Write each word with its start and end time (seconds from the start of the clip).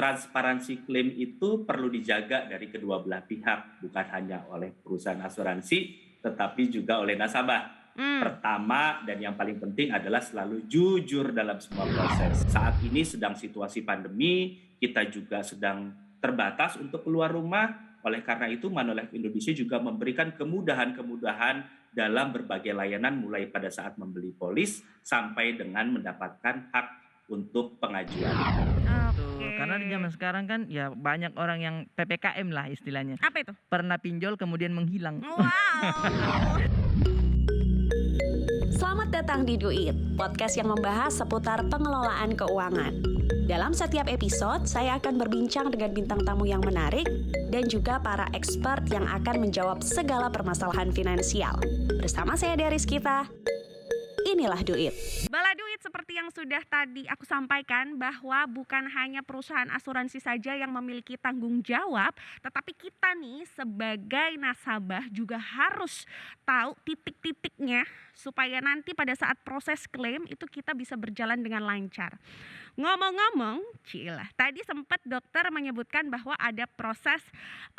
transparansi 0.00 0.88
klaim 0.88 1.12
itu 1.12 1.68
perlu 1.68 1.92
dijaga 1.92 2.48
dari 2.48 2.72
kedua 2.72 3.04
belah 3.04 3.20
pihak, 3.20 3.84
bukan 3.84 4.06
hanya 4.16 4.48
oleh 4.48 4.72
perusahaan 4.72 5.20
asuransi, 5.20 5.78
tetapi 6.24 6.72
juga 6.72 7.04
oleh 7.04 7.20
nasabah. 7.20 7.92
Hmm. 7.92 8.24
Pertama 8.24 9.04
dan 9.04 9.20
yang 9.20 9.36
paling 9.36 9.60
penting 9.60 9.92
adalah 9.92 10.24
selalu 10.24 10.64
jujur 10.64 11.36
dalam 11.36 11.60
semua 11.60 11.84
proses. 11.84 12.48
Saat 12.48 12.80
ini 12.80 13.04
sedang 13.04 13.36
situasi 13.36 13.84
pandemi, 13.84 14.56
kita 14.80 15.04
juga 15.12 15.44
sedang 15.44 15.92
terbatas 16.16 16.80
untuk 16.80 17.04
keluar 17.04 17.28
rumah. 17.28 18.00
Oleh 18.00 18.24
karena 18.24 18.48
itu, 18.48 18.72
Manulife 18.72 19.12
Indonesia 19.12 19.52
juga 19.52 19.84
memberikan 19.84 20.32
kemudahan-kemudahan 20.32 21.56
dalam 21.92 22.32
berbagai 22.32 22.72
layanan 22.72 23.20
mulai 23.20 23.44
pada 23.52 23.68
saat 23.68 24.00
membeli 24.00 24.32
polis 24.32 24.80
sampai 25.04 25.60
dengan 25.60 25.92
mendapatkan 25.92 26.72
hak 26.72 26.86
untuk 27.28 27.76
pengajuan. 27.76 28.32
Tuh, 28.32 29.09
Oke. 29.40 29.56
karena 29.56 29.80
di 29.80 29.86
zaman 29.88 30.10
sekarang 30.12 30.44
kan 30.44 30.60
ya 30.68 30.92
banyak 30.92 31.32
orang 31.40 31.58
yang 31.64 31.76
PPKM 31.96 32.48
lah 32.52 32.68
istilahnya. 32.68 33.16
Apa 33.24 33.40
itu? 33.40 33.52
Pernah 33.72 33.96
pinjol 33.96 34.36
kemudian 34.36 34.76
menghilang. 34.76 35.24
Wow. 35.24 35.40
Selamat 38.80 39.08
datang 39.12 39.48
di 39.48 39.56
Duit, 39.56 39.96
podcast 40.16 40.56
yang 40.60 40.68
membahas 40.68 41.12
seputar 41.12 41.64
pengelolaan 41.72 42.36
keuangan. 42.36 42.92
Dalam 43.48 43.74
setiap 43.74 44.06
episode, 44.06 44.68
saya 44.68 44.96
akan 45.00 45.18
berbincang 45.18 45.74
dengan 45.74 45.90
bintang 45.90 46.22
tamu 46.22 46.46
yang 46.46 46.62
menarik 46.62 47.08
dan 47.50 47.66
juga 47.66 47.98
para 47.98 48.30
expert 48.30 48.86
yang 48.92 49.04
akan 49.10 49.42
menjawab 49.42 49.82
segala 49.82 50.30
permasalahan 50.30 50.94
finansial. 50.94 51.58
Bersama 51.98 52.38
saya 52.38 52.54
Deris 52.54 52.86
kita, 52.86 53.26
inilah 54.28 54.62
Duit. 54.62 54.94
Bala 55.28 55.50
seperti 55.80 56.20
yang 56.20 56.28
sudah 56.28 56.60
tadi 56.68 57.08
aku 57.08 57.24
sampaikan 57.24 57.96
bahwa 57.96 58.44
bukan 58.44 58.84
hanya 58.92 59.24
perusahaan 59.24 59.68
asuransi 59.72 60.20
saja 60.20 60.52
yang 60.52 60.68
memiliki 60.76 61.16
tanggung 61.16 61.64
jawab, 61.64 62.12
tetapi 62.44 62.76
kita 62.76 63.16
nih 63.16 63.48
sebagai 63.48 64.36
nasabah 64.36 65.08
juga 65.08 65.40
harus 65.40 66.04
tahu 66.44 66.76
titik-titiknya 66.84 67.88
supaya 68.12 68.60
nanti 68.60 68.92
pada 68.92 69.16
saat 69.16 69.40
proses 69.40 69.88
klaim 69.88 70.28
itu 70.28 70.44
kita 70.44 70.76
bisa 70.76 71.00
berjalan 71.00 71.40
dengan 71.40 71.64
lancar. 71.64 72.20
Ngomong-ngomong, 72.76 73.64
Cila, 73.88 74.28
tadi 74.36 74.60
sempat 74.62 75.00
dokter 75.02 75.48
menyebutkan 75.48 76.06
bahwa 76.12 76.36
ada 76.36 76.68
proses 76.68 77.24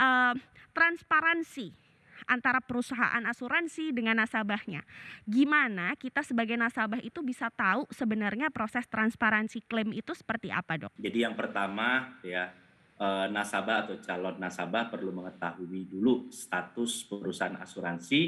eh, 0.01 0.33
transparansi 0.73 1.90
antara 2.29 2.61
perusahaan 2.61 3.23
asuransi 3.25 3.93
dengan 3.95 4.21
nasabahnya. 4.21 4.83
Gimana 5.25 5.93
kita 5.97 6.21
sebagai 6.21 6.57
nasabah 6.57 7.01
itu 7.01 7.21
bisa 7.25 7.49
tahu 7.53 7.87
sebenarnya 7.93 8.49
proses 8.49 8.85
transparansi 8.89 9.65
klaim 9.65 9.95
itu 9.95 10.11
seperti 10.13 10.53
apa, 10.53 10.77
Dok? 10.77 10.93
Jadi 10.97 11.17
yang 11.23 11.33
pertama 11.33 12.19
ya 12.21 12.51
eh, 12.99 13.25
nasabah 13.29 13.87
atau 13.87 13.95
calon 14.01 14.35
nasabah 14.37 14.91
perlu 14.91 15.15
mengetahui 15.15 15.89
dulu 15.89 16.29
status 16.29 17.07
perusahaan 17.09 17.57
asuransi 17.57 18.21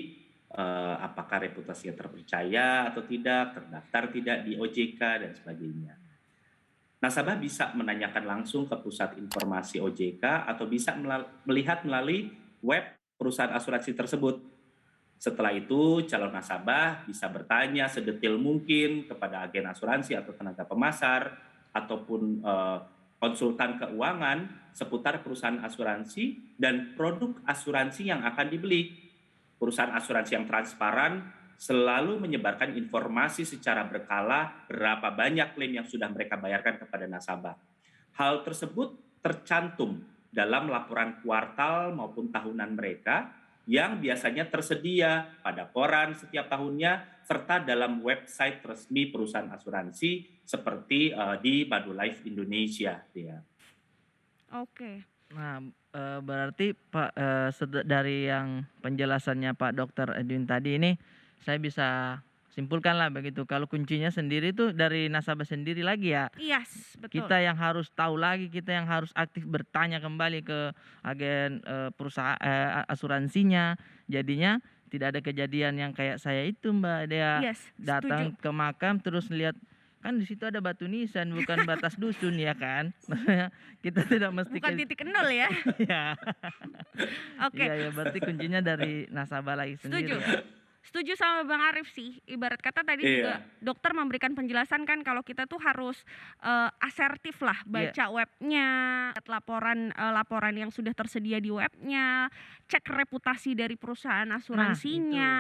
eh, 0.54 0.96
apakah 1.02 1.50
reputasinya 1.50 1.98
terpercaya 1.98 2.90
atau 2.94 3.02
tidak, 3.06 3.58
terdaftar 3.58 4.04
tidak 4.14 4.38
di 4.46 4.54
OJK 4.58 5.02
dan 5.02 5.32
sebagainya. 5.34 5.94
Nasabah 7.04 7.36
bisa 7.36 7.76
menanyakan 7.76 8.24
langsung 8.24 8.64
ke 8.64 8.80
pusat 8.80 9.20
informasi 9.20 9.84
OJK 9.84 10.24
atau 10.24 10.64
bisa 10.72 10.96
melihat 11.44 11.84
melalui 11.84 12.32
web 12.64 12.96
perusahaan 13.18 13.54
asuransi 13.54 13.92
tersebut. 13.94 14.36
Setelah 15.18 15.56
itu, 15.56 16.04
calon 16.04 16.36
nasabah 16.36 17.08
bisa 17.08 17.32
bertanya 17.32 17.88
sedetil 17.88 18.36
mungkin 18.36 19.08
kepada 19.08 19.48
agen 19.48 19.72
asuransi 19.72 20.20
atau 20.20 20.36
tenaga 20.36 20.68
pemasar 20.68 21.32
ataupun 21.72 22.44
eh, 22.44 22.80
konsultan 23.24 23.80
keuangan 23.80 24.68
seputar 24.76 25.24
perusahaan 25.24 25.64
asuransi 25.64 26.58
dan 26.60 26.92
produk 27.00 27.40
asuransi 27.48 28.12
yang 28.12 28.20
akan 28.28 28.52
dibeli. 28.52 28.92
Perusahaan 29.56 29.96
asuransi 29.96 30.36
yang 30.36 30.44
transparan 30.44 31.24
selalu 31.56 32.20
menyebarkan 32.20 32.76
informasi 32.76 33.48
secara 33.48 33.88
berkala 33.88 34.68
berapa 34.68 35.08
banyak 35.16 35.56
klaim 35.56 35.80
yang 35.80 35.88
sudah 35.88 36.12
mereka 36.12 36.36
bayarkan 36.36 36.76
kepada 36.84 37.08
nasabah. 37.08 37.56
Hal 38.20 38.44
tersebut 38.44 39.00
tercantum 39.24 40.04
dalam 40.34 40.68
laporan 40.68 41.22
kuartal 41.22 41.94
maupun 41.94 42.34
tahunan 42.34 42.74
mereka 42.74 43.30
yang 43.64 44.02
biasanya 44.04 44.52
tersedia 44.52 45.40
pada 45.40 45.72
koran 45.72 46.12
setiap 46.18 46.52
tahunnya 46.52 47.24
serta 47.24 47.64
dalam 47.64 48.04
website 48.04 48.60
resmi 48.66 49.08
perusahaan 49.08 49.48
asuransi 49.48 50.44
seperti 50.44 51.16
eh, 51.16 51.36
di 51.40 51.64
Manulife 51.64 52.28
Indonesia 52.28 53.00
ya. 53.16 53.40
Oke. 54.60 55.08
Nah, 55.32 55.64
eh, 55.96 56.20
berarti 56.20 56.76
Pak 56.76 57.10
eh, 57.16 57.84
dari 57.88 58.28
yang 58.28 58.68
penjelasannya 58.84 59.56
Pak 59.56 59.72
Dokter 59.80 60.12
Edwin 60.20 60.44
tadi 60.44 60.76
ini 60.76 60.92
saya 61.40 61.56
bisa 61.56 62.20
simpulkan 62.54 62.96
lah 63.02 63.10
begitu. 63.10 63.50
Kalau 63.50 63.66
kuncinya 63.66 64.14
sendiri 64.14 64.54
tuh 64.54 64.72
dari 64.72 65.10
nasabah 65.10 65.44
sendiri 65.44 65.82
lagi 65.82 66.14
ya. 66.14 66.30
Yes, 66.38 66.94
betul. 67.02 67.26
Kita 67.26 67.42
yang 67.42 67.58
harus 67.58 67.90
tahu 67.90 68.16
lagi, 68.22 68.48
kita 68.54 68.78
yang 68.78 68.86
harus 68.86 69.10
aktif 69.18 69.44
bertanya 69.50 69.98
kembali 69.98 70.46
ke 70.46 70.60
agen 71.02 71.66
eh, 71.66 71.90
perusahaan 71.98 72.38
eh, 72.38 72.86
asuransinya. 72.86 73.76
Jadinya 74.06 74.62
tidak 74.94 75.18
ada 75.18 75.20
kejadian 75.26 75.74
yang 75.82 75.92
kayak 75.98 76.22
saya 76.22 76.46
itu 76.46 76.70
Mbak 76.70 77.02
Dea 77.10 77.42
yes, 77.42 77.58
datang 77.82 78.38
setuju. 78.38 78.42
ke 78.46 78.50
makam 78.54 79.02
terus 79.02 79.26
lihat 79.34 79.58
kan 80.04 80.20
di 80.20 80.28
situ 80.28 80.44
ada 80.44 80.60
batu 80.60 80.84
nisan 80.86 81.32
bukan 81.32 81.64
batas 81.64 81.96
dusun 81.96 82.36
ya 82.36 82.54
kan. 82.54 82.92
Kita 83.84 84.04
tidak 84.04 84.36
mesti 84.36 84.60
Bukan 84.60 84.76
titik 84.76 85.02
nol 85.08 85.32
ya. 85.32 85.48
ya. 85.90 86.14
Oke. 87.48 87.64
Iya 87.64 87.88
ya 87.88 87.90
berarti 87.96 88.20
kuncinya 88.20 88.60
dari 88.60 89.08
nasabah 89.08 89.56
lagi 89.56 89.80
sendiri. 89.80 90.12
Setuju. 90.12 90.18
ya. 90.20 90.63
Setuju 90.84 91.16
sama 91.16 91.48
Bang 91.48 91.64
Arif 91.64 91.88
sih. 91.90 92.20
Ibarat 92.28 92.60
kata 92.60 92.84
tadi 92.84 93.02
Iya. 93.02 93.16
juga 93.16 93.34
dokter 93.64 93.96
memberikan 93.96 94.36
penjelasan 94.36 94.84
kan 94.84 95.00
kalau 95.00 95.24
kita 95.24 95.48
tuh 95.48 95.58
harus 95.64 96.04
eh, 96.44 96.70
asertif 96.84 97.40
lah 97.40 97.56
Iya. 97.64 97.72
baca 97.96 98.06
webnya, 98.12 98.68
lihat 99.16 99.28
laporan 99.32 99.80
eh, 99.90 100.12
laporan 100.12 100.52
yang 100.54 100.70
sudah 100.70 100.92
tersedia 100.92 101.40
di 101.40 101.48
webnya, 101.50 102.28
cek 102.68 102.84
reputasi 102.84 103.56
dari 103.56 103.80
perusahaan 103.80 104.28
Nah, 104.28 104.38
asuransinya, 104.38 105.32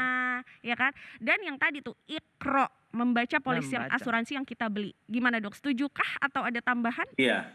ya 0.64 0.76
kan? 0.76 0.96
Dan 1.20 1.44
yang 1.44 1.60
tadi 1.60 1.84
tuh 1.84 2.00
ikro 2.08 2.64
membaca 2.94 3.38
polis 3.42 3.68
yang 3.68 3.84
Membaca. 3.84 4.00
asuransi 4.00 4.32
yang 4.38 4.46
kita 4.46 4.70
beli. 4.70 4.96
Gimana 5.06 5.42
dok? 5.42 5.58
Setujukah 5.58 6.24
atau 6.24 6.46
ada 6.46 6.62
tambahan? 6.62 7.10
Iya, 7.18 7.52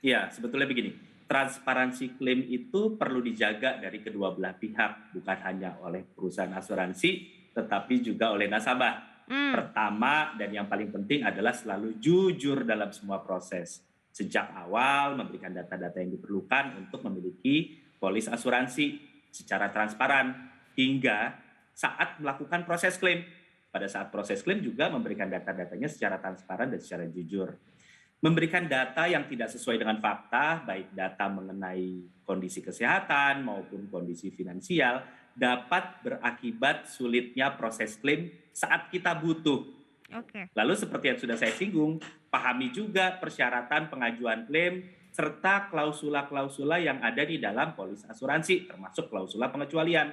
iya 0.00 0.26
sebetulnya 0.32 0.66
begini. 0.66 1.09
Transparansi 1.30 2.18
klaim 2.18 2.42
itu 2.50 2.98
perlu 2.98 3.22
dijaga 3.22 3.78
dari 3.78 4.02
kedua 4.02 4.34
belah 4.34 4.50
pihak, 4.50 5.14
bukan 5.14 5.38
hanya 5.46 5.78
oleh 5.78 6.02
perusahaan 6.02 6.50
asuransi, 6.50 7.10
tetapi 7.54 8.02
juga 8.02 8.34
oleh 8.34 8.50
nasabah. 8.50 9.22
Hmm. 9.30 9.54
Pertama 9.54 10.34
dan 10.34 10.50
yang 10.50 10.66
paling 10.66 10.90
penting 10.90 11.22
adalah 11.22 11.54
selalu 11.54 12.02
jujur 12.02 12.66
dalam 12.66 12.90
semua 12.90 13.22
proses. 13.22 13.78
Sejak 14.10 14.50
awal 14.58 15.14
memberikan 15.14 15.54
data-data 15.54 16.02
yang 16.02 16.18
diperlukan 16.18 16.82
untuk 16.82 17.06
memiliki 17.06 17.78
polis 18.02 18.26
asuransi 18.26 18.98
secara 19.30 19.70
transparan 19.70 20.34
hingga 20.74 21.38
saat 21.70 22.18
melakukan 22.18 22.66
proses 22.66 22.98
klaim. 22.98 23.22
Pada 23.70 23.86
saat 23.86 24.10
proses 24.10 24.42
klaim 24.42 24.66
juga 24.66 24.90
memberikan 24.90 25.30
data-datanya 25.30 25.86
secara 25.86 26.18
transparan 26.18 26.74
dan 26.74 26.82
secara 26.82 27.06
jujur. 27.06 27.54
Memberikan 28.20 28.68
data 28.68 29.08
yang 29.08 29.24
tidak 29.24 29.48
sesuai 29.48 29.80
dengan 29.80 29.96
fakta, 29.96 30.60
baik 30.68 30.92
data 30.92 31.24
mengenai 31.32 32.04
kondisi 32.20 32.60
kesehatan 32.60 33.40
maupun 33.48 33.88
kondisi 33.88 34.28
finansial, 34.28 35.00
dapat 35.32 36.04
berakibat 36.04 36.84
sulitnya 36.84 37.56
proses 37.56 37.96
klaim 37.96 38.28
saat 38.52 38.92
kita 38.92 39.16
butuh. 39.16 39.64
Oke. 40.20 40.52
Lalu 40.52 40.74
seperti 40.76 41.04
yang 41.08 41.18
sudah 41.22 41.36
saya 41.40 41.54
singgung, 41.56 41.96
pahami 42.28 42.68
juga 42.68 43.16
persyaratan 43.16 43.88
pengajuan 43.88 44.44
klaim 44.44 44.84
serta 45.10 45.72
klausula-klausula 45.72 46.76
yang 46.76 47.00
ada 47.00 47.24
di 47.24 47.40
dalam 47.40 47.72
polis 47.72 48.04
asuransi, 48.04 48.68
termasuk 48.68 49.08
klausula 49.08 49.48
pengecualian. 49.48 50.12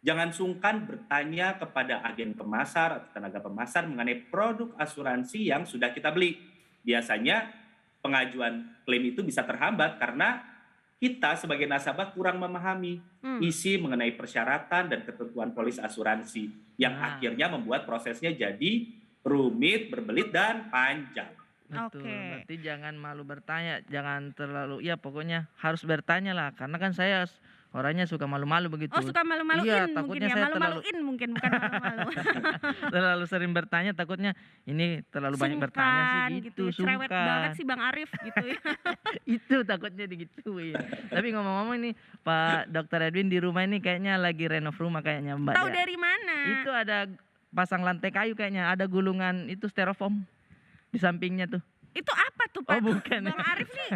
Jangan 0.00 0.32
sungkan 0.32 0.88
bertanya 0.88 1.60
kepada 1.60 2.00
agen 2.02 2.32
pemasar 2.32 2.98
atau 2.98 3.10
tenaga 3.12 3.38
pemasar 3.38 3.84
mengenai 3.84 4.18
produk 4.32 4.72
asuransi 4.80 5.52
yang 5.52 5.68
sudah 5.68 5.92
kita 5.92 6.08
beli. 6.08 6.49
Biasanya 6.80 7.50
pengajuan 8.00 8.64
klaim 8.82 9.04
itu 9.06 9.20
bisa 9.20 9.44
terhambat 9.44 10.00
karena 10.00 10.40
kita 10.96 11.32
sebagai 11.32 11.64
nasabah 11.64 12.12
kurang 12.12 12.36
memahami 12.36 13.00
Hmm. 13.20 13.40
isi 13.40 13.76
mengenai 13.76 14.16
persyaratan 14.16 14.88
dan 14.88 15.00
ketentuan 15.04 15.52
polis 15.52 15.76
asuransi 15.76 16.48
yang 16.76 16.96
Nah. 16.96 17.16
akhirnya 17.16 17.52
membuat 17.52 17.84
prosesnya 17.84 18.32
jadi 18.32 18.88
rumit, 19.20 19.92
berbelit 19.92 20.32
dan 20.32 20.72
panjang. 20.72 21.28
Betul. 21.68 22.00
Oke. 22.02 22.08
Berarti 22.08 22.56
jangan 22.58 22.96
malu 22.96 23.22
bertanya, 23.22 23.84
jangan 23.86 24.32
terlalu 24.32 24.82
ya 24.82 24.96
pokoknya 24.96 25.52
harus 25.60 25.84
bertanya 25.84 26.32
lah 26.32 26.50
karena 26.56 26.76
kan 26.76 26.90
saya 26.90 27.28
orangnya 27.70 28.02
suka 28.02 28.26
malu-malu 28.26 28.66
begitu. 28.68 28.90
Oh 28.90 29.02
suka 29.02 29.22
malu-maluin 29.22 29.62
Iya, 29.62 29.86
mungkin 29.86 29.94
takutnya 29.94 30.18
ya, 30.20 30.28
saya 30.28 30.42
terlalu- 30.42 30.58
malu-maluin 30.58 30.96
mungkin 31.06 31.28
bukan 31.32 31.50
malu-malu. 31.50 32.08
terlalu 32.94 33.24
sering 33.24 33.52
bertanya 33.54 33.92
takutnya 33.94 34.30
ini 34.64 35.06
terlalu 35.08 35.36
banyak 35.38 35.58
bertanya 35.60 36.02
Sungkan 36.02 36.28
sih 36.28 36.40
gitu, 36.42 36.62
ya. 36.62 36.72
cerewet 36.74 37.06
sungkan. 37.06 37.26
banget 37.26 37.50
sih 37.54 37.64
Bang 37.64 37.80
Arif 37.80 38.10
gitu 38.16 38.42
ya. 38.42 38.58
itu 39.38 39.56
takutnya 39.62 40.04
digituin. 40.04 40.74
Tapi 41.06 41.26
ngomong-ngomong 41.30 41.76
ini 41.78 41.90
Pak 42.20 42.68
Dokter 42.68 43.06
Edwin 43.06 43.30
di 43.30 43.38
rumah 43.38 43.62
ini 43.62 43.78
kayaknya 43.78 44.18
lagi 44.18 44.44
renov 44.44 44.74
rumah 44.74 44.98
kayaknya 45.00 45.38
Mbak. 45.38 45.54
Tahu 45.54 45.68
ya. 45.68 45.74
dari 45.76 45.96
mana? 45.96 46.36
Itu 46.58 46.70
ada 46.70 47.06
pasang 47.50 47.82
lantai 47.82 48.10
kayu 48.10 48.34
kayaknya, 48.34 48.66
ada 48.68 48.86
gulungan 48.86 49.46
itu 49.46 49.66
styrofoam 49.66 50.22
di 50.90 50.98
sampingnya 50.98 51.46
tuh. 51.46 51.62
Itu 51.90 52.12
apa 52.12 52.44
tuh 52.48 52.62
Pak? 52.62 52.78
Oh, 52.78 52.94
bukan. 52.94 53.20
Bang 53.26 53.40
Arif 53.42 53.68
nih 53.68 53.90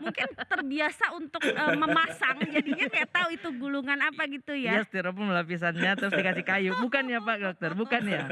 mungkin 0.00 0.28
terbiasa 0.36 1.14
untuk 1.14 1.40
eh, 1.40 1.74
memasang 1.74 2.36
jadinya 2.44 2.86
kayak 2.86 3.08
tahu 3.08 3.28
itu 3.32 3.48
gulungan 3.54 3.98
apa 4.00 4.26
gitu 4.26 4.52
Iya 4.52 4.82
ya. 4.82 4.84
styrofoam 4.84 5.30
lapisannya 5.30 5.90
terus 5.94 6.12
dikasih 6.12 6.44
kayu. 6.44 6.70
Bukan 6.78 7.06
ya 7.06 7.18
Pak 7.18 7.36
Dokter, 7.38 7.70
bukan 7.72 8.02
ya. 8.04 8.22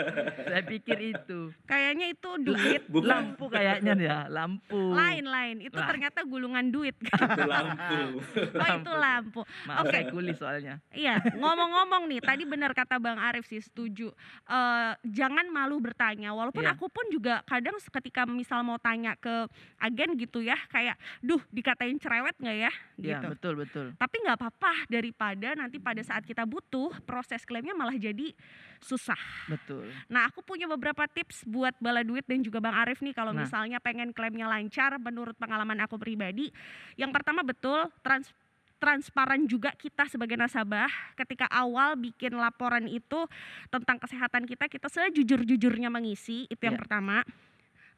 Saya 0.42 0.62
pikir 0.62 0.98
itu. 1.00 1.54
Kayaknya 1.64 2.06
itu 2.10 2.30
duit 2.42 2.82
Bukan 2.86 3.08
Lampu 3.08 3.44
kayaknya 3.46 3.92
ya, 3.94 4.18
lampu. 4.26 4.92
lain-lain. 4.92 5.62
Itu 5.62 5.78
Lah. 5.78 5.86
ternyata 5.86 6.24
gulungan 6.24 6.68
duit. 6.68 6.96
itu 7.02 7.42
lampu. 7.44 8.18
oh 8.34 8.68
itu 8.72 8.92
lampu. 8.92 9.40
Maaf 9.64 9.84
Oke. 9.84 9.90
saya 9.92 10.04
kuli 10.08 10.32
soalnya. 10.32 10.74
Iya, 10.90 11.22
ngomong-ngomong 11.32 12.08
nih, 12.08 12.20
tadi 12.20 12.42
benar 12.44 12.72
kata 12.72 12.98
Bang 12.98 13.16
Arif 13.16 13.46
sih 13.46 13.60
setuju. 13.60 14.10
Eh, 14.44 14.92
jangan 15.06 15.46
malu 15.48 15.78
bertanya, 15.78 16.32
walaupun 16.32 16.62
Iya. 16.62 16.74
aku 16.74 16.86
pun 16.88 17.06
juga 17.08 17.42
kadang 17.44 17.78
ketika 17.78 18.24
misal 18.24 18.62
mau 18.62 18.71
tanya 18.78 19.16
ke 19.16 19.48
agen 19.76 20.14
gitu 20.16 20.40
ya, 20.40 20.56
kayak, 20.68 20.96
duh 21.20 21.40
dikatain 21.50 21.98
cerewet 21.98 22.36
nggak 22.38 22.58
ya, 22.58 22.72
Iya, 22.96 23.18
gitu. 23.18 23.26
betul 23.34 23.54
betul. 23.58 23.86
Tapi 23.96 24.16
nggak 24.22 24.36
apa-apa 24.38 24.86
daripada 24.86 25.48
nanti 25.56 25.76
pada 25.76 26.00
saat 26.00 26.22
kita 26.22 26.44
butuh 26.44 26.92
proses 27.02 27.42
klaimnya 27.42 27.74
malah 27.74 27.96
jadi 27.96 28.30
susah. 28.78 29.18
Betul. 29.48 29.90
Nah, 30.08 30.28
aku 30.28 30.42
punya 30.42 30.66
beberapa 30.66 31.06
tips 31.06 31.44
buat 31.44 31.74
Bala 31.78 32.02
Duit 32.02 32.24
dan 32.24 32.40
juga 32.40 32.58
Bang 32.58 32.74
Arif 32.74 33.00
nih 33.00 33.14
kalau 33.14 33.30
Nah. 33.34 33.44
misalnya 33.44 33.78
pengen 33.78 34.10
klaimnya 34.12 34.46
lancar 34.46 34.96
menurut 34.98 35.34
pengalaman 35.38 35.78
aku 35.82 35.98
pribadi. 35.98 36.50
Yang 36.94 37.10
pertama 37.14 37.42
betul 37.42 37.90
trans 38.02 38.30
transparan 38.82 39.46
juga 39.46 39.70
kita 39.78 40.10
sebagai 40.10 40.34
nasabah 40.34 40.90
ketika 41.14 41.46
awal 41.54 41.94
bikin 41.94 42.34
laporan 42.34 42.90
itu 42.90 43.30
tentang 43.70 43.94
kesehatan 44.02 44.42
kita 44.42 44.66
kita 44.66 44.90
sejujur-jujurnya 44.90 45.86
mengisi 45.86 46.50
itu 46.50 46.58
yang 46.66 46.74
Iya. 46.74 46.82
pertama. 46.82 47.22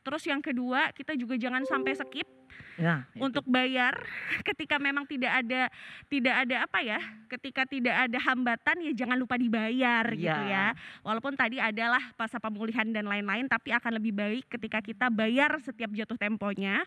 Terus 0.05 0.23
yang 0.29 0.39
kedua 0.39 0.93
kita 0.93 1.17
juga 1.17 1.35
jangan 1.35 1.65
sampai 1.65 1.97
skip 1.97 2.29
Ya, 2.75 3.07
itu. 3.15 3.23
untuk 3.23 3.47
bayar 3.47 3.95
ketika 4.49 4.83
memang 4.83 5.07
tidak 5.07 5.31
ada 5.43 5.71
tidak 6.11 6.35
ada 6.43 6.67
apa 6.67 6.79
ya 6.83 6.99
ketika 7.31 7.63
tidak 7.67 7.95
ada 7.95 8.19
hambatan 8.19 8.77
ya 8.83 8.93
jangan 8.95 9.15
lupa 9.15 9.39
dibayar 9.39 10.03
gitu 10.11 10.27
Iya. 10.27 10.75
ya 10.75 10.79
walaupun 11.07 11.39
tadi 11.39 11.63
adalah 11.63 12.03
masa 12.19 12.43
pemulihan 12.43 12.87
dan 12.91 13.07
lain-lain 13.07 13.47
tapi 13.47 13.71
akan 13.71 14.03
lebih 14.03 14.15
baik 14.15 14.45
ketika 14.51 14.83
kita 14.83 15.07
bayar 15.07 15.55
setiap 15.63 15.91
jatuh 15.95 16.19
temponya 16.19 16.83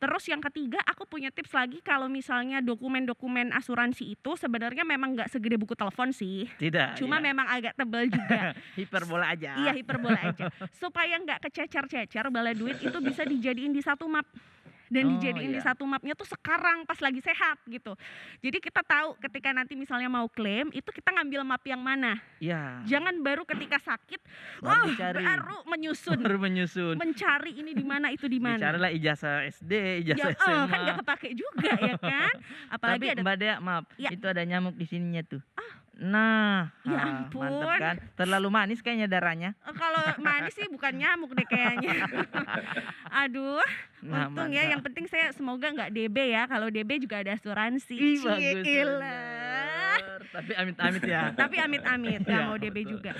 Terus 0.00 0.24
yang 0.32 0.40
ketiga, 0.40 0.80
aku 0.88 1.04
punya 1.04 1.28
tips 1.28 1.52
lagi 1.52 1.84
kalau 1.84 2.08
misalnya 2.08 2.64
dokumen-dokumen 2.64 3.52
asuransi 3.52 4.16
itu 4.16 4.32
sebenarnya 4.32 4.80
memang 4.80 5.12
nggak 5.12 5.28
segede 5.28 5.60
buku 5.60 5.76
telepon 5.76 6.08
sih, 6.08 6.48
tidak. 6.56 6.96
cuma 6.96 7.20
ya. 7.20 7.28
memang 7.28 7.44
agak 7.44 7.76
tebal 7.76 8.08
juga. 8.08 8.56
hiperbola 8.80 9.36
aja. 9.36 9.60
Iya 9.60 9.76
hiperbola 9.76 10.20
aja. 10.32 10.48
Supaya 10.72 11.20
nggak 11.20 11.44
kececer-cecer 11.44 12.32
bala 12.32 12.56
duit 12.56 12.80
itu 12.80 12.96
bisa 13.04 13.28
dijadiin 13.28 13.76
di 13.76 13.84
satu 13.84 14.08
map. 14.08 14.24
Dan 14.90 15.06
Oh, 15.06 15.10
dijadiin 15.14 15.54
di 15.54 15.62
iya. 15.62 15.64
satu 15.64 15.86
mapnya 15.86 16.12
tuh 16.12 16.26
sekarang 16.26 16.82
pas 16.82 16.98
lagi 16.98 17.22
sehat 17.22 17.62
gitu. 17.64 17.94
Jadi 18.42 18.58
kita 18.58 18.82
tahu 18.82 19.14
ketika 19.18 19.48
nanti 19.50 19.72
misalnya 19.72 20.06
mau 20.06 20.26
klaim 20.26 20.66
itu 20.70 20.90
kita 20.90 21.14
ngambil 21.14 21.46
map 21.46 21.62
yang 21.62 21.78
mana. 21.78 22.18
Iya. 22.36 22.82
Jangan 22.84 23.22
baru 23.22 23.46
ketika 23.46 23.78
sakit, 23.78 24.18
Baru 24.58 24.90
dicari. 24.90 25.22
baru 25.22 25.62
menyusun, 25.64 26.18
Baru 26.18 26.36
menyusun. 26.36 26.98
mencari 26.98 27.54
ini 27.54 27.70
di 27.70 27.86
mana 27.86 28.10
itu 28.10 28.26
di 28.26 28.42
mana. 28.42 28.58
Dicarilah 28.58 28.90
ijazah 28.90 29.46
SD, 29.48 29.72
Ya, 30.02 30.18
ijazah 30.18 30.34
eh, 30.34 30.36
SMA. 30.36 30.66
kan 30.66 30.78
gak 30.82 30.96
kepake 31.00 31.28
juga 31.32 31.70
ya 31.72 31.94
kan. 32.10 32.34
Apalagi 32.68 32.98
Tapi 33.00 33.14
ada 33.14 33.22
Mbak 33.22 33.36
Dea, 33.38 33.56
maaf, 33.56 33.84
Ya. 33.94 34.10
itu 34.10 34.26
ada 34.26 34.42
nyamuk 34.42 34.74
di 34.74 34.84
sininya 34.84 35.22
tuh. 35.22 35.38
Nah, 36.00 36.72
Ya 36.80 36.96
ah, 36.96 37.28
ampun. 37.28 37.44
mantep 37.44 37.76
kan? 37.76 37.96
Terlalu 38.16 38.48
manis 38.48 38.80
kayaknya 38.80 39.04
darahnya. 39.06 39.52
eh, 39.60 39.74
kalau 39.76 40.00
manis 40.18 40.56
sih 40.56 40.64
bukan 40.66 40.96
nyamuk 40.96 41.30
deh 41.30 41.44
kayaknya. 41.44 41.92
Aduh, 43.20 43.60
Nah, 44.00 44.32
untung 44.32 44.48
ya. 44.48 44.64
mantap. 44.64 44.79
Yang 44.80 44.88
penting 44.96 45.06
saya 45.12 45.28
semoga 45.36 45.68
nggak 45.68 45.92
DB 45.92 46.16
ya. 46.32 46.48
Kalau 46.48 46.72
DB 46.72 47.04
juga 47.04 47.20
ada 47.20 47.36
asuransi. 47.36 47.92
Ih, 48.00 48.16
bagus. 48.24 48.64
bener. 48.64 50.18
Tapi 50.32 50.52
amit-amit 50.56 51.02
ya. 51.04 51.22
Tapi 51.44 51.56
amit-amit 51.60 52.24
nggak 52.24 52.40
Iya, 52.40 52.48
mau 52.48 52.56
DB 52.56 52.76
betul. 52.80 52.92
juga. 52.96 53.12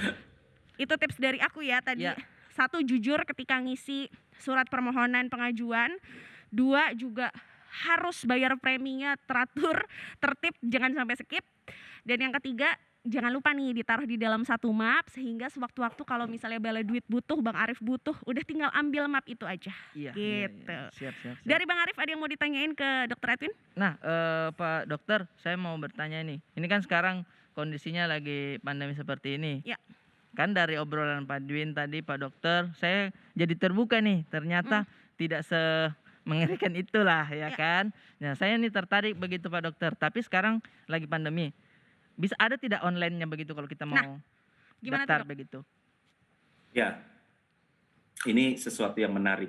Itu 0.81 0.97
tips 0.97 1.21
dari 1.21 1.37
aku 1.37 1.61
ya 1.61 1.85
tadi. 1.85 2.09
Ya. 2.09 2.17
Satu 2.57 2.81
jujur 2.81 3.21
ketika 3.29 3.61
ngisi 3.61 4.09
surat 4.41 4.73
permohonan 4.73 5.29
pengajuan. 5.29 6.01
Dua 6.49 6.97
juga 6.97 7.29
harus 7.85 8.25
bayar 8.25 8.57
preminya 8.57 9.21
teratur, 9.29 9.85
tertib, 10.17 10.57
jangan 10.65 10.97
sampai 10.97 11.15
skip. 11.21 11.45
Dan 12.09 12.25
yang 12.25 12.33
ketiga, 12.41 12.73
jangan 13.01 13.33
lupa 13.33 13.51
nih 13.51 13.73
ditaruh 13.73 14.05
di 14.05 14.21
dalam 14.21 14.45
satu 14.45 14.69
map 14.71 15.09
sehingga 15.09 15.49
sewaktu-waktu 15.49 16.03
kalau 16.05 16.29
misalnya 16.29 16.61
bala 16.61 16.85
duit 16.85 17.05
butuh, 17.07 17.41
Bang 17.41 17.57
Arif 17.57 17.81
butuh, 17.81 18.13
udah 18.25 18.43
tinggal 18.45 18.69
ambil 18.71 19.09
map 19.09 19.25
itu 19.25 19.43
aja. 19.43 19.73
Iya, 19.93 20.13
iya, 20.13 20.49
Gitu. 20.49 20.69
iya. 20.69 20.81
Siap, 20.93 20.93
siap, 20.93 21.15
siap. 21.19 21.37
Dari 21.43 21.65
Bang 21.65 21.81
Arif 21.81 21.97
ada 21.97 22.09
yang 22.09 22.21
mau 22.21 22.29
ditanyain 22.29 22.73
ke 22.73 22.89
Dokter 23.09 23.29
Edwin? 23.35 23.53
Nah, 23.73 23.97
eh, 23.97 24.49
Pak 24.53 24.81
Dokter, 24.87 25.25
saya 25.37 25.57
mau 25.57 25.73
bertanya 25.77 26.21
nih. 26.21 26.39
Ini 26.55 26.67
kan 26.69 26.81
sekarang 26.81 27.25
kondisinya 27.53 28.05
lagi 28.05 28.61
pandemi 28.61 28.93
seperti 28.93 29.41
ini. 29.41 29.65
Ya. 29.65 29.81
Kan 30.31 30.53
dari 30.53 30.77
obrolan 30.77 31.25
Pak 31.25 31.43
Dwin 31.43 31.73
tadi, 31.73 32.05
Pak 32.05 32.19
Dokter, 32.21 32.71
saya 32.77 33.11
jadi 33.33 33.55
terbuka 33.57 33.99
nih. 33.99 34.29
Ternyata 34.29 34.85
tidak 35.17 35.43
se 35.43 35.59
mengerikan 36.23 36.71
itulah 36.77 37.25
ya, 37.27 37.49
Ya. 37.49 37.57
kan. 37.57 37.85
Nah, 38.21 38.37
saya 38.37 38.55
nih 38.55 38.71
tertarik 38.71 39.17
begitu 39.17 39.49
Pak 39.49 39.63
Dokter. 39.65 39.91
Tapi 39.97 40.21
sekarang 40.21 40.61
lagi 40.87 41.09
pandemi. 41.09 41.51
Bisa 42.21 42.37
ada 42.37 42.61
tidak 42.61 42.85
online-nya 42.85 43.25
begitu 43.25 43.57
kalau 43.57 43.65
kita 43.65 43.89
mau 43.89 43.97
Nah, 43.97 44.21
Gimana 44.85 45.05
tuh, 45.05 45.09
daftar 45.09 45.21
Dok? 45.25 45.29
begitu? 45.33 45.59
Ya, 46.77 47.01
ini 48.29 48.61
sesuatu 48.61 49.01
yang 49.01 49.17
menarik. 49.17 49.49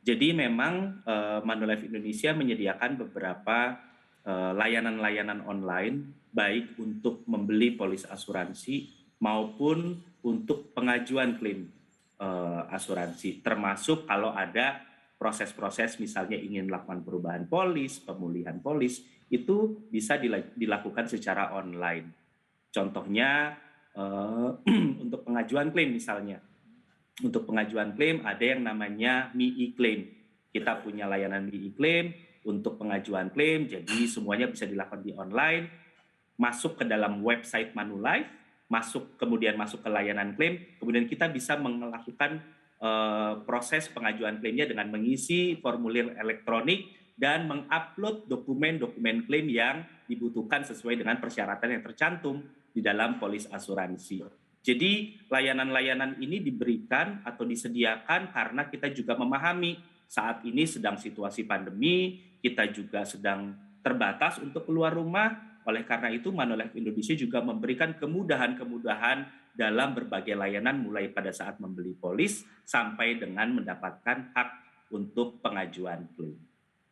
Jadi 0.00 0.32
memang 0.32 1.04
eh, 1.04 1.40
Manulife 1.44 1.84
Indonesia 1.84 2.32
menyediakan 2.32 2.96
beberapa 3.04 3.76
eh, 4.24 4.52
layanan-layanan 4.56 5.44
online, 5.44 6.24
baik 6.32 6.80
untuk 6.80 7.28
membeli 7.28 7.76
polis 7.76 8.08
asuransi 8.08 8.88
maupun 9.20 10.00
untuk 10.24 10.72
pengajuan 10.72 11.36
klaim 11.36 11.68
eh, 12.16 12.62
asuransi, 12.72 13.44
termasuk 13.44 14.08
kalau 14.08 14.32
ada 14.32 14.89
proses-proses 15.20 16.00
misalnya 16.00 16.40
ingin 16.40 16.64
melakukan 16.64 17.04
perubahan 17.04 17.44
polis, 17.44 18.00
pemulihan 18.00 18.56
polis, 18.64 19.04
itu 19.28 19.84
bisa 19.92 20.16
dila- 20.16 20.56
dilakukan 20.56 21.04
secara 21.12 21.52
online. 21.52 22.08
Contohnya 22.72 23.52
eh, 23.92 24.48
untuk 25.04 25.28
pengajuan 25.28 25.68
klaim 25.76 25.92
misalnya. 25.92 26.40
Untuk 27.20 27.44
pengajuan 27.44 27.92
klaim 27.92 28.24
ada 28.24 28.40
yang 28.40 28.64
namanya 28.64 29.28
MII 29.36 29.76
Claim. 29.76 30.08
Kita 30.48 30.80
punya 30.80 31.04
layanan 31.04 31.52
MII 31.52 31.76
Claim 31.76 32.16
untuk 32.48 32.80
pengajuan 32.80 33.28
klaim, 33.28 33.68
jadi 33.68 34.08
semuanya 34.08 34.48
bisa 34.48 34.64
dilakukan 34.64 35.04
di 35.04 35.12
online. 35.12 35.68
Masuk 36.40 36.80
ke 36.80 36.88
dalam 36.88 37.20
website 37.20 37.76
Manulife, 37.76 38.32
masuk 38.72 39.20
kemudian 39.20 39.60
masuk 39.60 39.84
ke 39.84 39.92
layanan 39.92 40.32
klaim, 40.32 40.64
kemudian 40.80 41.04
kita 41.04 41.28
bisa 41.28 41.60
melakukan 41.60 42.40
proses 43.44 43.92
pengajuan 43.92 44.40
klaimnya 44.40 44.64
dengan 44.64 44.88
mengisi 44.88 45.60
formulir 45.60 46.16
elektronik 46.16 47.12
dan 47.12 47.44
mengupload 47.44 48.24
dokumen-dokumen 48.24 49.28
klaim 49.28 49.46
yang 49.52 49.84
dibutuhkan 50.08 50.64
sesuai 50.64 50.96
dengan 51.04 51.20
persyaratan 51.20 51.76
yang 51.76 51.84
tercantum 51.84 52.40
di 52.72 52.80
dalam 52.80 53.20
polis 53.20 53.44
asuransi. 53.52 54.24
Jadi 54.60 55.20
layanan-layanan 55.28 56.20
ini 56.20 56.40
diberikan 56.40 57.20
atau 57.24 57.44
disediakan 57.44 58.32
karena 58.32 58.68
kita 58.68 58.88
juga 58.92 59.16
memahami 59.16 59.76
saat 60.08 60.44
ini 60.48 60.64
sedang 60.64 60.96
situasi 60.96 61.44
pandemi, 61.44 62.20
kita 62.40 62.68
juga 62.72 63.04
sedang 63.04 63.52
terbatas 63.84 64.40
untuk 64.40 64.68
keluar 64.68 64.96
rumah. 64.96 65.60
Oleh 65.68 65.84
karena 65.84 66.08
itu 66.08 66.32
Manulife 66.32 66.76
Indonesia 66.76 67.12
juga 67.12 67.44
memberikan 67.44 67.92
kemudahan-kemudahan 67.96 69.39
dalam 69.54 69.92
berbagai 69.96 70.34
layanan 70.34 70.82
mulai 70.82 71.10
pada 71.10 71.34
saat 71.34 71.58
membeli 71.58 71.94
polis 71.96 72.46
sampai 72.64 73.18
dengan 73.18 73.50
mendapatkan 73.54 74.34
hak 74.34 74.48
untuk 74.94 75.38
pengajuan 75.42 76.06
klaim. 76.14 76.38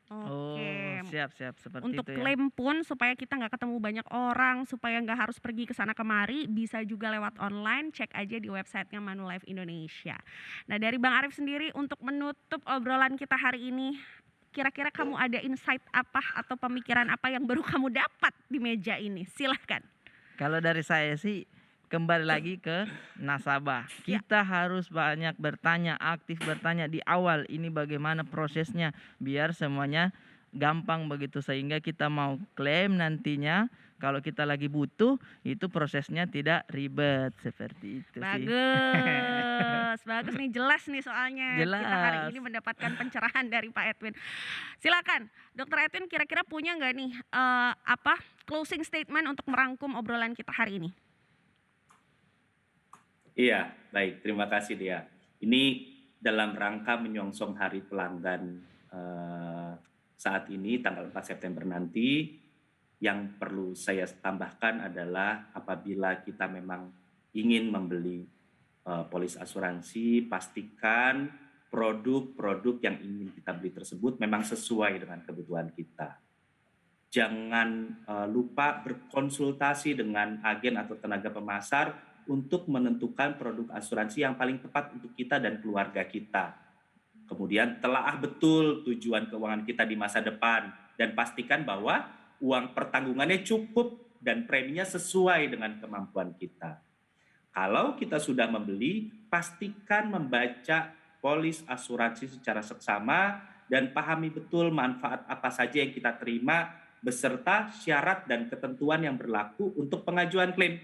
Oh, 0.09 0.57
Oke. 0.57 1.05
siap, 1.12 1.37
siap 1.37 1.61
seperti 1.61 1.85
Untuk 1.85 2.09
itu 2.09 2.17
ya. 2.17 2.25
klaim 2.25 2.49
pun 2.49 2.81
supaya 2.81 3.12
kita 3.12 3.37
nggak 3.37 3.61
ketemu 3.61 3.77
banyak 3.77 4.07
orang, 4.09 4.65
supaya 4.65 4.97
nggak 5.05 5.29
harus 5.29 5.37
pergi 5.37 5.69
ke 5.69 5.77
sana 5.77 5.93
kemari, 5.93 6.49
bisa 6.49 6.81
juga 6.88 7.12
lewat 7.12 7.37
online. 7.37 7.93
Cek 7.93 8.17
aja 8.17 8.37
di 8.41 8.49
websitenya 8.49 9.05
Manulife 9.05 9.45
Indonesia. 9.45 10.17
Nah 10.65 10.81
dari 10.81 10.97
Bang 10.97 11.12
Arif 11.12 11.37
sendiri 11.37 11.77
untuk 11.77 12.00
menutup 12.00 12.65
obrolan 12.65 13.21
kita 13.21 13.37
hari 13.37 13.69
ini, 13.69 14.00
kira-kira 14.49 14.88
kamu 14.88 15.12
ada 15.12 15.45
insight 15.45 15.85
apa 15.93 16.25
atau 16.41 16.57
pemikiran 16.57 17.05
apa 17.12 17.29
yang 17.29 17.45
baru 17.45 17.61
kamu 17.61 17.93
dapat 17.93 18.33
di 18.49 18.57
meja 18.57 18.97
ini? 18.97 19.29
Silahkan. 19.29 19.85
Kalau 20.41 20.57
dari 20.57 20.81
saya 20.81 21.21
sih 21.21 21.45
kembali 21.88 22.28
lagi 22.28 22.61
ke 22.61 22.85
nasabah. 23.16 23.88
Ya. 24.04 24.21
Kita 24.21 24.45
harus 24.45 24.92
banyak 24.92 25.35
bertanya, 25.40 25.97
aktif 25.97 26.37
bertanya 26.45 26.85
di 26.87 27.00
awal 27.09 27.49
ini 27.49 27.73
bagaimana 27.73 28.23
prosesnya 28.28 28.92
biar 29.16 29.57
semuanya 29.57 30.12
gampang 30.52 31.09
begitu 31.09 31.45
sehingga 31.45 31.80
kita 31.80 32.09
mau 32.09 32.40
klaim 32.57 32.97
nantinya 32.97 33.68
kalau 33.99 34.23
kita 34.23 34.47
lagi 34.47 34.71
butuh 34.71 35.18
itu 35.42 35.66
prosesnya 35.66 36.25
tidak 36.30 36.64
ribet 36.71 37.35
seperti 37.42 38.00
itu 38.00 38.16
sih. 38.16 38.23
Bagus, 38.23 39.99
bagus 40.12 40.35
nih 40.38 40.50
jelas 40.54 40.83
nih 40.87 41.02
soalnya 41.02 41.59
kita 41.59 41.97
hari 41.99 42.18
Jelas. 42.23 42.30
ini 42.30 42.40
mendapatkan 42.40 42.90
pencerahan 42.95 43.45
dari 43.54 43.68
Pak 43.75 43.85
Edwin. 43.99 44.14
Silakan, 44.78 45.26
Dokter 45.52 45.90
Edwin 45.90 46.07
kira-kira 46.07 46.47
punya 46.47 46.78
nggak 46.78 46.95
nih 46.95 47.11
eh, 47.18 47.73
apa 47.75 48.14
closing 48.47 48.87
statement 48.87 49.26
untuk 49.26 49.50
merangkum 49.50 49.99
obrolan 49.99 50.33
kita 50.33 50.54
hari 50.54 50.78
ini? 50.78 51.08
Iya, 53.38 53.71
baik. 53.95 54.26
Terima 54.26 54.50
kasih 54.50 54.75
dia. 54.75 55.07
Ini 55.38 55.87
dalam 56.18 56.59
rangka 56.59 56.99
menyongsong 56.99 57.54
Hari 57.54 57.87
Pelanggan 57.87 58.66
eh, 58.90 59.73
saat 60.18 60.50
ini 60.50 60.83
tanggal 60.83 61.07
4 61.07 61.23
September 61.23 61.62
nanti 61.62 62.35
yang 62.99 63.38
perlu 63.38 63.78
saya 63.78 64.11
tambahkan 64.11 64.90
adalah 64.90 65.54
apabila 65.54 66.18
kita 66.26 66.50
memang 66.50 66.90
ingin 67.30 67.71
membeli 67.71 68.26
eh, 68.83 69.04
polis 69.07 69.38
asuransi, 69.38 70.26
pastikan 70.26 71.30
produk-produk 71.71 72.83
yang 72.83 72.99
ingin 72.99 73.30
kita 73.38 73.54
beli 73.54 73.71
tersebut 73.71 74.18
memang 74.18 74.42
sesuai 74.42 75.07
dengan 75.07 75.23
kebutuhan 75.23 75.71
kita. 75.78 76.18
Jangan 77.14 78.02
eh, 78.02 78.26
lupa 78.26 78.83
berkonsultasi 78.83 79.95
dengan 79.95 80.42
agen 80.42 80.75
atau 80.75 80.99
tenaga 80.99 81.30
pemasar 81.30 82.08
untuk 82.28 82.68
menentukan 82.68 83.40
produk 83.40 83.73
asuransi 83.73 84.23
yang 84.23 84.37
paling 84.37 84.61
tepat 84.61 84.92
untuk 84.92 85.16
kita 85.16 85.40
dan 85.40 85.58
keluarga 85.64 86.04
kita. 86.04 86.54
Kemudian 87.25 87.80
telaah 87.80 88.20
betul 88.20 88.85
tujuan 88.85 89.28
keuangan 89.28 89.64
kita 89.64 89.85
di 89.88 89.97
masa 89.97 90.20
depan 90.20 90.68
dan 90.97 91.16
pastikan 91.16 91.64
bahwa 91.64 92.04
uang 92.40 92.76
pertanggungannya 92.76 93.44
cukup 93.44 94.16
dan 94.20 94.44
preminya 94.44 94.85
sesuai 94.85 95.49
dengan 95.52 95.76
kemampuan 95.80 96.37
kita. 96.37 96.80
Kalau 97.52 97.97
kita 97.97 98.20
sudah 98.20 98.47
membeli, 98.47 99.11
pastikan 99.28 100.12
membaca 100.12 100.94
polis 101.18 101.64
asuransi 101.66 102.38
secara 102.38 102.62
seksama 102.62 103.42
dan 103.66 103.90
pahami 103.92 104.32
betul 104.32 104.70
manfaat 104.70 105.26
apa 105.28 105.50
saja 105.52 105.82
yang 105.82 105.92
kita 105.92 106.16
terima 106.16 106.73
beserta 106.99 107.70
syarat 107.70 108.26
dan 108.26 108.50
ketentuan 108.50 109.04
yang 109.04 109.14
berlaku 109.14 109.70
untuk 109.78 110.02
pengajuan 110.02 110.54
klaim 110.54 110.78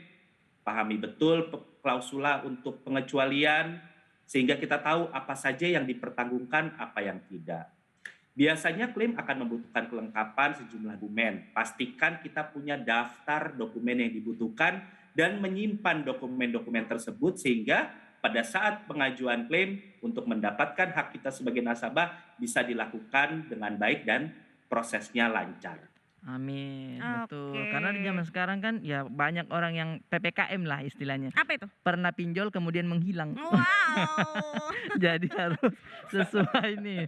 pahami 0.64 0.96
betul 0.96 1.52
klausula 1.84 2.40
untuk 2.42 2.80
pengecualian 2.82 3.78
sehingga 4.24 4.56
kita 4.56 4.80
tahu 4.80 5.12
apa 5.12 5.36
saja 5.36 5.68
yang 5.68 5.84
dipertanggungkan, 5.84 6.80
apa 6.80 7.04
yang 7.04 7.20
tidak. 7.28 7.68
Biasanya 8.34 8.90
klaim 8.90 9.14
akan 9.14 9.46
membutuhkan 9.46 9.86
kelengkapan 9.86 10.50
sejumlah 10.58 10.98
dokumen. 10.98 11.54
Pastikan 11.54 12.18
kita 12.18 12.50
punya 12.50 12.74
daftar 12.74 13.54
dokumen 13.54 14.02
yang 14.02 14.10
dibutuhkan 14.10 14.82
dan 15.14 15.38
menyimpan 15.38 16.02
dokumen-dokumen 16.02 16.90
tersebut 16.90 17.38
sehingga 17.38 17.94
pada 18.18 18.42
saat 18.42 18.90
pengajuan 18.90 19.46
klaim 19.46 19.78
untuk 20.02 20.26
mendapatkan 20.26 20.90
hak 20.90 21.14
kita 21.14 21.30
sebagai 21.30 21.62
nasabah 21.62 22.34
bisa 22.34 22.66
dilakukan 22.66 23.46
dengan 23.46 23.78
baik 23.78 24.02
dan 24.02 24.34
prosesnya 24.66 25.30
lancar. 25.30 25.93
Amin, 26.24 26.96
betul. 27.04 27.52
Karena 27.68 27.92
di 27.92 28.00
zaman 28.00 28.24
sekarang 28.24 28.58
kan 28.64 28.74
ya 28.80 29.04
banyak 29.04 29.44
orang 29.52 29.76
yang 29.76 29.90
PPKM 30.08 30.64
lah 30.64 30.80
istilahnya. 30.80 31.28
Apa 31.36 31.60
itu? 31.60 31.68
Pernah 31.84 32.16
pinjol 32.16 32.48
kemudian 32.48 32.88
menghilang. 32.88 33.36
Wow. 33.36 34.72
Jadi 35.04 35.28
harus 35.36 35.72
sesuai 36.08 36.80
nih 36.80 37.04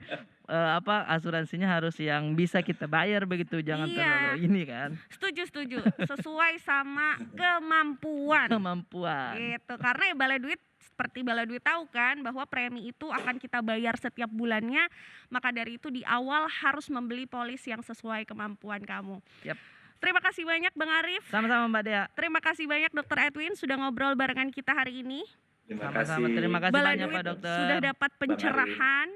eh, 0.46 0.70
apa 0.74 1.04
asuransinya 1.08 1.66
harus 1.68 1.94
yang 1.96 2.32
bisa 2.32 2.58
kita 2.60 2.86
bayar 2.86 3.22
begitu, 3.24 3.58
jangan 3.60 3.86
Iya. 3.86 3.96
terlalu 3.96 4.38
ini 4.42 4.62
kan 4.62 4.90
setuju, 5.08 5.42
setuju. 5.44 5.78
Sesuai 6.06 6.58
sama 6.58 7.18
kemampuan. 7.34 8.48
kemampuan. 8.48 9.34
Gitu. 9.34 9.74
Karena 9.76 10.04
ya 10.06 10.14
balai 10.14 10.38
duit 10.38 10.60
seperti 10.78 11.20
balai 11.20 11.44
duit 11.44 11.60
tahu 11.60 11.84
kan 11.86 12.22
bahwa 12.22 12.46
premi 12.46 12.88
itu 12.88 13.04
akan 13.06 13.36
kita 13.36 13.60
bayar 13.60 13.96
setiap 13.96 14.28
bulannya, 14.28 14.88
maka 15.28 15.52
dari 15.52 15.76
itu 15.76 15.90
di 15.90 16.00
awal 16.02 16.48
harus 16.48 16.88
membeli 16.88 17.26
polis 17.26 17.60
yang 17.62 17.82
sesuai 17.82 18.24
kemampuan 18.24 18.80
kamu. 18.80 19.20
Yap. 19.44 19.58
Terima 19.96 20.20
kasih 20.20 20.44
banyak 20.44 20.72
Bang 20.72 20.92
Arif. 20.92 21.24
Sama-sama 21.28 21.68
Mbak 21.68 21.82
Dea. 21.82 22.04
Terima 22.12 22.40
kasih 22.40 22.64
banyak 22.64 22.92
Dokter 22.92 23.28
Edwin 23.28 23.56
sudah 23.56 23.76
ngobrol 23.76 24.12
barengan 24.12 24.48
kita 24.48 24.72
hari 24.72 25.00
ini. 25.00 25.24
Terima 25.64 25.88
Sama-sama. 25.90 26.28
kasih. 26.28 26.36
Terima 26.36 26.58
kasih 26.60 26.74
Balai 26.76 26.92
banyak 26.94 27.08
duit 27.08 27.16
Pak 27.16 27.24
Dokter. 27.26 27.56
sudah 27.58 27.78
dapat 27.82 28.10
Arif. 28.16 29.08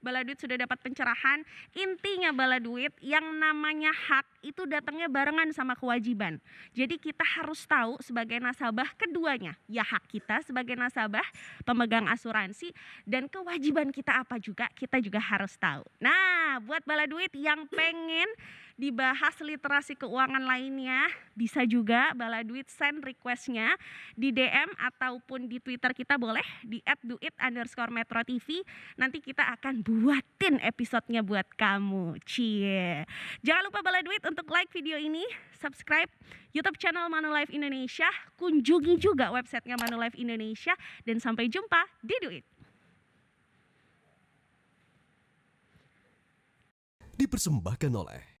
Baladuit 0.00 0.38
sudah 0.38 0.56
dapat 0.58 0.78
pencerahan. 0.82 1.42
Intinya 1.74 2.30
Baladuit 2.34 2.94
yang 3.02 3.24
namanya 3.38 3.90
hak 3.90 4.26
itu 4.46 4.64
datangnya 4.64 5.10
barengan 5.10 5.50
sama 5.50 5.74
kewajiban. 5.74 6.38
Jadi 6.72 6.98
kita 6.98 7.26
harus 7.26 7.66
tahu 7.66 7.98
sebagai 7.98 8.38
nasabah 8.38 8.88
keduanya. 8.94 9.58
Ya 9.66 9.82
hak 9.82 10.06
kita 10.08 10.42
sebagai 10.46 10.78
nasabah, 10.78 11.24
pemegang 11.66 12.06
asuransi 12.06 12.70
dan 13.04 13.26
kewajiban 13.26 13.90
kita 13.90 14.22
apa 14.22 14.38
juga 14.38 14.70
kita 14.74 15.02
juga 15.02 15.18
harus 15.18 15.54
tahu. 15.58 15.82
Nah, 15.98 16.62
buat 16.62 16.82
Baladuit 16.86 17.34
yang 17.34 17.66
pengen 17.70 18.30
dibahas 18.78 19.34
literasi 19.42 19.98
keuangan 19.98 20.46
lainnya, 20.46 21.10
bisa 21.34 21.66
juga 21.66 22.14
Baladuit 22.14 22.70
send 22.70 23.02
requestnya 23.02 23.74
di 24.14 24.30
DM 24.30 24.70
ataupun 24.78 25.50
di 25.50 25.58
Twitter 25.58 25.90
kita 25.90 26.14
boleh 26.14 26.46
di 26.62 26.78
@duit 27.02 27.34
underscore 27.42 27.90
metro 27.90 28.22
TV. 28.22 28.62
Nanti 28.94 29.18
kita 29.18 29.50
akan 29.58 29.82
buatin 29.82 30.62
episodenya 30.62 31.26
buat 31.26 31.50
kamu. 31.58 32.22
Cie. 32.22 33.02
Jangan 33.42 33.62
lupa 33.66 33.82
bala 33.82 34.00
duit 34.00 34.22
untuk 34.22 34.46
like 34.54 34.70
video 34.70 34.94
ini, 34.94 35.26
subscribe 35.58 36.08
YouTube 36.54 36.78
channel 36.78 37.10
Manulife 37.10 37.50
Indonesia, 37.50 38.08
kunjungi 38.38 38.96
juga 39.02 39.34
websitenya 39.34 39.74
Manulife 39.74 40.14
Indonesia, 40.16 40.72
dan 41.02 41.18
sampai 41.18 41.50
jumpa 41.50 41.82
di 42.00 42.16
Duit. 42.22 42.46
dipersembahkan 47.18 47.92
oleh 47.98 48.37